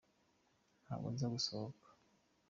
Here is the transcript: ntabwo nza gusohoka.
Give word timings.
ntabwo 0.83 1.07
nza 1.13 1.27
gusohoka. 1.33 1.87